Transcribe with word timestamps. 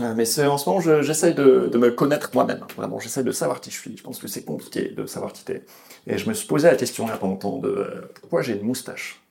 Euh, 0.00 0.14
mais 0.14 0.24
en 0.46 0.58
ce 0.58 0.68
moment, 0.68 0.80
je- 0.80 1.02
j'essaie 1.02 1.32
de, 1.32 1.70
me 1.76 1.90
connaître 1.90 2.30
moi-même. 2.34 2.64
Vraiment, 2.76 2.98
j'essaie 2.98 3.22
de 3.24 3.32
savoir 3.32 3.60
qui 3.60 3.70
je 3.70 3.78
suis. 3.78 3.96
Je 3.96 4.02
pense 4.02 4.18
que 4.18 4.28
c'est 4.28 4.44
compliqué 4.44 4.88
de 4.90 5.06
savoir 5.06 5.32
qui 5.32 5.44
t'es. 5.44 5.64
Et 6.06 6.18
je 6.18 6.28
me 6.28 6.34
suis 6.34 6.46
posé 6.46 6.68
la 6.68 6.76
question 6.76 7.06
a 7.08 7.16
pas 7.16 7.26
longtemps 7.26 7.58
de 7.58 7.68
euh, 7.68 8.12
pourquoi 8.20 8.42
j'ai 8.42 8.54
une 8.54 8.66
moustache? 8.66 9.22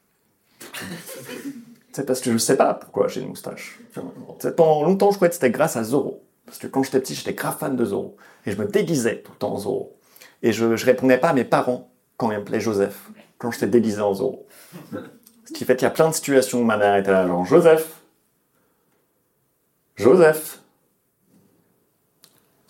c'est 1.92 2.06
parce 2.06 2.22
que 2.22 2.32
je 2.32 2.38
sais 2.38 2.58
pas 2.58 2.74
pourquoi 2.74 3.08
j'ai 3.08 3.22
une 3.22 3.30
moustache. 3.30 3.80
Pendant 4.56 4.84
longtemps, 4.84 5.12
je 5.12 5.16
croyais 5.16 5.30
que 5.30 5.36
c'était 5.36 5.52
grâce 5.52 5.76
à 5.76 5.84
Zoro. 5.84 6.24
Parce 6.46 6.58
que 6.58 6.68
quand 6.68 6.84
j'étais 6.84 7.00
petit, 7.00 7.16
j'étais 7.16 7.34
grave 7.34 7.58
fan 7.58 7.76
de 7.76 7.86
Zoro. 7.86 8.18
Et 8.46 8.52
je 8.52 8.58
me 8.58 8.66
déguisais 8.66 9.22
tout 9.24 9.32
le 9.32 9.38
temps 9.38 9.54
en 9.54 9.58
Zoro. 9.60 9.96
Et 10.44 10.52
je, 10.52 10.76
je 10.76 10.86
répondais 10.86 11.18
pas 11.18 11.30
à 11.30 11.34
mes 11.34 11.44
parents 11.46 11.90
quand 12.18 12.32
ils 12.32 12.38
m'appelaient 12.38 12.60
Joseph, 12.60 13.10
quand 13.38 13.52
j'étais 13.52 13.68
déguisé 13.68 14.02
en 14.02 14.14
Zoro. 14.14 14.46
Ce 15.46 15.54
qui 15.54 15.64
fait 15.66 15.76
qu'il 15.76 15.86
y 15.86 15.88
a 15.88 15.92
plein 15.92 16.10
de 16.10 16.14
situations 16.14 16.60
où 16.60 16.64
ma 16.64 16.78
mère 16.78 16.96
était 16.96 17.12
là, 17.12 17.28
genre 17.28 17.46
Joseph. 17.46 18.02
Joseph. 19.96 20.60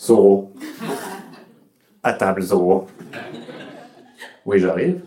Zoro. 0.05 0.53
À 2.03 2.13
table, 2.13 2.43
Zoro. 2.43 2.87
Oui, 4.45 4.59
j'arrive. 4.59 5.01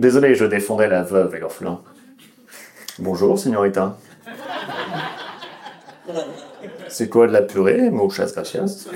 Désolé, 0.00 0.34
je 0.34 0.44
défendais 0.44 0.88
la 0.88 1.04
veuve 1.04 1.36
et 1.36 1.38
l'orphelin. 1.38 1.80
Bonjour, 2.98 3.38
signorita. 3.38 3.96
C'est 6.88 7.08
quoi 7.08 7.28
de 7.28 7.32
la 7.32 7.42
purée, 7.42 7.90
muchas 7.90 8.32
gracias? 8.32 8.88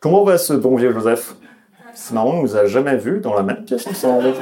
Comment 0.00 0.24
va 0.24 0.38
ce 0.38 0.54
bon 0.54 0.76
vieux 0.76 0.92
Joseph? 0.92 1.34
C'est 1.92 2.14
marrant, 2.14 2.38
on 2.38 2.42
nous 2.42 2.56
a 2.56 2.64
jamais 2.64 2.96
vus 2.96 3.20
dans 3.20 3.34
la 3.34 3.42
même 3.42 3.64
pièce 3.64 3.86
ensemble. 3.86 4.32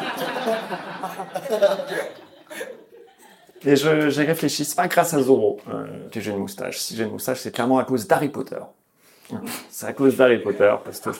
Et 3.66 3.76
je- 3.76 4.10
j'ai 4.10 4.24
réfléchi, 4.24 4.64
c'est 4.64 4.76
pas 4.76 4.88
grâce 4.88 5.14
à 5.14 5.20
Zoro 5.22 5.60
euh, 5.72 6.08
que 6.10 6.20
j'ai 6.20 6.30
une 6.30 6.38
moustache. 6.38 6.78
Si 6.78 6.96
j'ai 6.96 7.04
une 7.04 7.12
moustache, 7.12 7.40
c'est 7.40 7.50
clairement 7.52 7.78
à 7.78 7.84
cause 7.84 8.06
d'Harry 8.06 8.28
Potter. 8.28 8.58
C'est 9.70 9.86
à 9.86 9.92
cause 9.92 10.16
d'Harry 10.16 10.38
Potter, 10.38 10.74
parce 10.84 11.00
que 11.00 11.10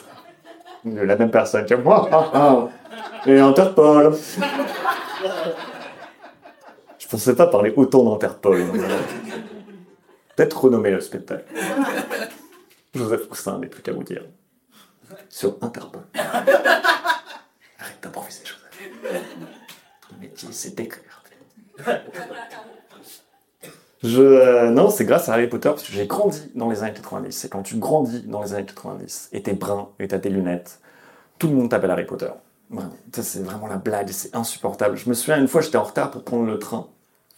de 0.85 1.01
la 1.01 1.15
même 1.15 1.31
personne 1.31 1.65
que 1.65 1.73
moi. 1.73 2.07
Ah, 2.11 2.31
ah. 2.33 2.67
Et 3.25 3.39
Interpol. 3.39 4.15
Je 6.99 7.07
pensais 7.07 7.35
pas 7.35 7.47
parler 7.47 7.73
autant 7.75 8.03
d'Interpol. 8.03 8.63
Peut-être 10.35 10.61
renommer 10.65 10.91
le 10.91 10.99
spectacle. 11.01 11.45
Joseph 12.93 13.27
Poussin 13.27 13.57
n'est 13.59 13.67
plus 13.67 13.81
qu'à 13.81 13.91
vous 13.93 14.03
dire. 14.03 14.23
Sur 15.29 15.57
Interpol. 15.61 16.03
Arrête 16.13 17.99
d'improviser, 18.03 18.43
Joseph. 18.43 19.23
Ton 20.09 20.15
métier, 20.19 20.49
c'est 20.51 20.75
d'écrire. 20.75 21.23
Je, 24.03 24.21
euh, 24.21 24.69
non, 24.69 24.89
c'est 24.89 25.05
grâce 25.05 25.29
à 25.29 25.33
Harry 25.33 25.47
Potter 25.47 25.69
parce 25.69 25.81
que 25.83 25.91
j'ai 25.91 26.05
grandi 26.05 26.51
dans 26.53 26.69
les 26.69 26.83
années 26.83 26.93
90. 26.93 27.45
Et 27.45 27.49
quand 27.49 27.63
tu 27.63 27.77
grandis 27.77 28.21
dans 28.21 28.43
les 28.43 28.53
années 28.53 28.65
90 28.65 29.29
et 29.33 29.41
t'es 29.41 29.53
brun 29.53 29.89
et 29.99 30.07
t'as 30.07 30.19
tes 30.19 30.29
lunettes, 30.29 30.79
tout 31.39 31.47
le 31.47 31.55
monde 31.55 31.69
t'appelle 31.69 31.91
Harry 31.91 32.05
Potter. 32.05 32.29
C'est 33.11 33.43
vraiment 33.43 33.67
la 33.67 33.77
blague, 33.77 34.09
c'est 34.09 34.35
insupportable. 34.35 34.95
Je 34.97 35.09
me 35.09 35.13
souviens 35.13 35.39
une 35.39 35.47
fois, 35.47 35.61
j'étais 35.61 35.77
en 35.77 35.83
retard 35.83 36.11
pour 36.11 36.23
prendre 36.23 36.45
le 36.45 36.59
train. 36.59 36.87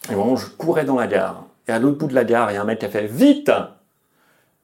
Et 0.09 0.13
vraiment, 0.13 0.35
je 0.35 0.47
courais 0.47 0.85
dans 0.85 0.95
la 0.95 1.07
gare. 1.07 1.45
Et 1.67 1.72
à 1.72 1.79
l'autre 1.79 1.97
bout 1.97 2.07
de 2.07 2.16
la 2.16 2.23
gare, 2.23 2.51
il 2.51 2.55
y 2.55 2.57
a 2.57 2.61
un 2.61 2.66
mec 2.66 2.79
qui 2.79 2.85
a 2.85 2.89
fait 2.89 3.07
Vite 3.07 3.51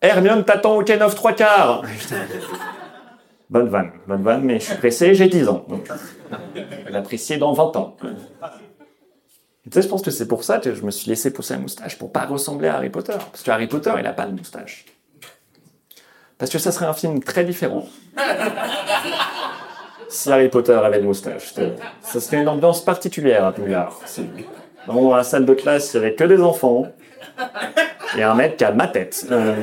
Hermione 0.01 0.43
t'attend 0.43 0.75
au 0.75 0.83
quai 0.83 0.97
9 0.97 1.15
3 1.15 1.33
quarts 1.33 1.83
Bonne 3.49 3.67
vanne, 3.67 3.91
bonne 4.07 4.23
vanne, 4.23 4.43
mais 4.43 4.59
je 4.59 4.65
suis 4.65 4.75
pressé, 4.75 5.13
j'ai 5.13 5.27
10 5.27 5.47
ans. 5.47 5.65
Donc, 5.69 5.87
l'apprécier 6.89 7.37
dans 7.37 7.53
20 7.53 7.75
ans. 7.75 7.95
Tu 9.63 9.71
sais, 9.71 9.81
je 9.81 9.87
pense 9.87 10.01
que 10.01 10.11
c'est 10.11 10.27
pour 10.27 10.43
ça 10.43 10.59
que 10.59 10.73
je 10.73 10.83
me 10.83 10.91
suis 10.91 11.09
laissé 11.09 11.31
pousser 11.31 11.53
la 11.53 11.61
moustache, 11.61 11.97
pour 11.97 12.11
pas 12.11 12.25
ressembler 12.25 12.67
à 12.67 12.75
Harry 12.75 12.89
Potter. 12.89 13.13
Parce 13.13 13.43
que 13.43 13.51
Harry 13.51 13.67
Potter, 13.67 13.93
il 13.97 14.05
a 14.05 14.11
pas 14.11 14.25
de 14.25 14.33
moustache. 14.33 14.85
Parce 16.37 16.51
que 16.51 16.59
ça 16.59 16.73
serait 16.73 16.85
un 16.85 16.93
film 16.93 17.23
très 17.23 17.43
différent. 17.43 17.85
Si 20.09 20.31
Harry 20.31 20.47
Potter 20.47 20.73
avait 20.73 20.99
une 20.99 21.05
moustache. 21.05 21.55
Ça 22.01 22.19
serait 22.19 22.37
une 22.37 22.47
ambiance 22.47 22.85
particulière 22.85 23.45
à 23.45 23.51
Vraiment, 23.51 25.09
dans 25.09 25.15
la 25.15 25.23
salle 25.23 25.43
de 25.43 25.55
classe, 25.55 25.91
il 25.91 25.95
y 25.95 25.99
avait 26.01 26.13
que 26.13 26.23
des 26.25 26.39
enfants. 26.39 26.85
Et 28.15 28.21
un 28.21 28.35
mec 28.35 28.57
qui 28.57 28.63
a 28.63 28.71
ma 28.71 28.87
tête. 28.87 29.25
Euh... 29.31 29.55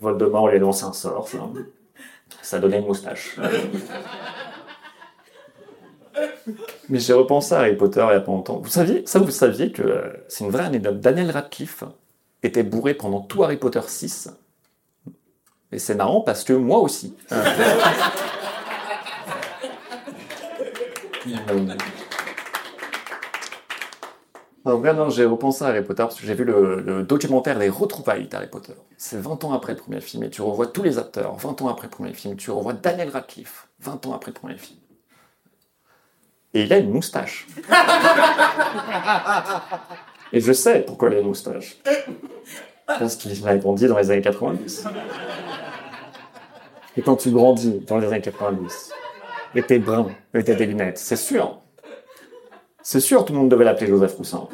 Voldemort 0.00 0.48
lui 0.48 0.56
a 0.56 0.60
lancé 0.60 0.84
un 0.84 0.92
sort. 0.92 1.28
Ça, 1.28 1.38
ça 2.42 2.58
donnait 2.58 2.80
une 2.80 2.86
moustache. 2.86 3.36
Mais 6.88 6.98
j'ai 6.98 7.12
repensé 7.12 7.54
à 7.54 7.60
Harry 7.60 7.76
Potter 7.76 8.04
il 8.10 8.12
y 8.12 8.16
a 8.16 8.20
pas 8.20 8.32
longtemps. 8.32 8.58
Vous 8.58 8.68
saviez, 8.68 9.02
ça 9.06 9.18
vous 9.18 9.30
saviez 9.30 9.72
que 9.72 9.82
euh, 9.82 10.12
c'est 10.28 10.44
une 10.44 10.50
vraie 10.50 10.64
anecdote. 10.64 11.00
Daniel 11.00 11.30
Radcliffe 11.30 11.84
était 12.42 12.62
bourré 12.62 12.94
pendant 12.94 13.20
tout 13.20 13.42
Harry 13.44 13.56
Potter 13.56 13.80
6. 13.86 14.30
Et 15.72 15.78
c'est 15.78 15.94
marrant 15.94 16.20
parce 16.20 16.44
que 16.44 16.52
moi 16.52 16.78
aussi. 16.78 17.14
Euh, 17.32 17.42
En 24.66 24.78
vrai, 24.78 24.94
non, 24.94 25.10
j'ai 25.10 25.26
repensé 25.26 25.62
à 25.64 25.68
Harry 25.68 25.82
Potter 25.82 26.02
parce 26.02 26.18
que 26.18 26.26
j'ai 26.26 26.34
vu 26.34 26.44
le, 26.44 26.80
le 26.80 27.02
documentaire 27.02 27.58
Les 27.58 27.68
retrouvailles 27.68 28.28
d'Harry 28.28 28.46
Potter. 28.46 28.72
C'est 28.96 29.20
20 29.20 29.44
ans 29.44 29.52
après 29.52 29.72
le 29.74 29.78
premier 29.78 30.00
film 30.00 30.22
et 30.24 30.30
tu 30.30 30.40
revois 30.40 30.66
tous 30.66 30.82
les 30.82 30.98
acteurs. 30.98 31.36
20 31.36 31.60
ans 31.62 31.68
après 31.68 31.88
le 31.88 31.90
premier 31.90 32.14
film, 32.14 32.36
tu 32.36 32.50
revois 32.50 32.72
Daniel 32.72 33.10
Radcliffe. 33.10 33.68
20 33.80 34.06
ans 34.06 34.14
après 34.14 34.30
le 34.30 34.34
premier 34.34 34.56
film. 34.56 34.78
Et 36.54 36.62
il 36.62 36.72
a 36.72 36.78
une 36.78 36.90
moustache. 36.90 37.46
Et 40.32 40.40
je 40.40 40.52
sais 40.52 40.80
pourquoi 40.86 41.10
il 41.10 41.16
a 41.16 41.20
une 41.20 41.26
moustache. 41.26 41.76
Parce 42.86 43.16
qu'il 43.16 43.46
a 43.46 43.56
grandi 43.56 43.86
dans 43.86 43.98
les 43.98 44.10
années 44.10 44.22
90. 44.22 44.86
Et 46.96 47.02
quand 47.02 47.16
tu 47.16 47.30
grandis 47.30 47.80
dans 47.86 47.98
les 47.98 48.06
années 48.06 48.20
90, 48.20 48.92
et 49.56 49.62
t'es 49.62 49.78
brun, 49.78 50.08
et 50.32 50.44
t'as 50.44 50.54
des 50.54 50.66
lunettes, 50.66 50.98
c'est 50.98 51.16
sûr. 51.16 51.60
C'est 52.82 53.00
sûr, 53.00 53.24
tout 53.24 53.32
le 53.32 53.40
monde 53.40 53.48
devait 53.48 53.64
l'appeler 53.64 53.88
Joseph 53.88 54.14
Roussin. 54.14 54.46